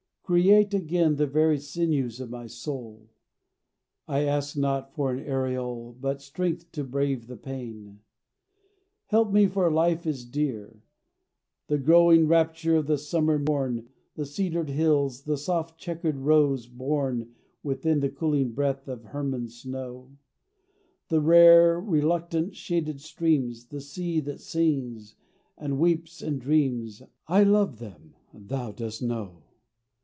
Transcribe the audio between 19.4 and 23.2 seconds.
snow, The rare reluctant shaded